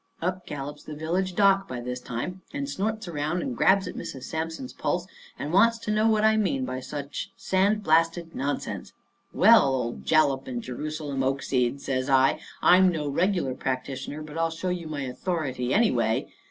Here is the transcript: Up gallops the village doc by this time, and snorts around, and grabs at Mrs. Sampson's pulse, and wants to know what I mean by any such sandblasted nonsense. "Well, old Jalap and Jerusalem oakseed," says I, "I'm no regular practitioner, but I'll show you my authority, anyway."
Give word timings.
Up 0.19 0.47
gallops 0.47 0.81
the 0.83 0.95
village 0.95 1.35
doc 1.35 1.67
by 1.67 1.79
this 1.79 1.99
time, 2.01 2.41
and 2.51 2.67
snorts 2.67 3.07
around, 3.07 3.43
and 3.43 3.55
grabs 3.55 3.87
at 3.87 3.93
Mrs. 3.93 4.23
Sampson's 4.23 4.73
pulse, 4.73 5.05
and 5.37 5.53
wants 5.53 5.77
to 5.77 5.91
know 5.91 6.07
what 6.07 6.23
I 6.23 6.37
mean 6.37 6.65
by 6.65 6.77
any 6.77 6.81
such 6.81 7.29
sandblasted 7.37 8.33
nonsense. 8.33 8.93
"Well, 9.31 9.71
old 9.75 10.03
Jalap 10.03 10.47
and 10.47 10.59
Jerusalem 10.59 11.21
oakseed," 11.21 11.81
says 11.81 12.09
I, 12.09 12.39
"I'm 12.63 12.89
no 12.89 13.09
regular 13.09 13.53
practitioner, 13.53 14.23
but 14.23 14.39
I'll 14.39 14.49
show 14.49 14.69
you 14.69 14.87
my 14.87 15.03
authority, 15.03 15.71
anyway." 15.71 16.27